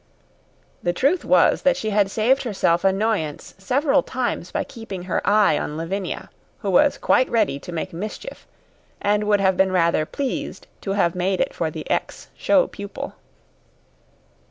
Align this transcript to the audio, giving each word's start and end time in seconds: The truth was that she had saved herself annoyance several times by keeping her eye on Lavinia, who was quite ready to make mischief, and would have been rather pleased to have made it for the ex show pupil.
The 0.81 0.93
truth 0.93 1.23
was 1.23 1.61
that 1.61 1.77
she 1.77 1.91
had 1.91 2.09
saved 2.09 2.41
herself 2.41 2.83
annoyance 2.83 3.53
several 3.59 4.01
times 4.01 4.49
by 4.51 4.63
keeping 4.63 5.03
her 5.03 5.21
eye 5.29 5.59
on 5.59 5.77
Lavinia, 5.77 6.31
who 6.61 6.71
was 6.71 6.97
quite 6.97 7.29
ready 7.29 7.59
to 7.59 7.71
make 7.71 7.93
mischief, 7.93 8.47
and 8.99 9.25
would 9.25 9.41
have 9.41 9.55
been 9.57 9.71
rather 9.71 10.07
pleased 10.07 10.65
to 10.81 10.93
have 10.93 11.13
made 11.13 11.39
it 11.39 11.53
for 11.53 11.69
the 11.69 11.87
ex 11.87 12.29
show 12.35 12.65
pupil. 12.67 13.13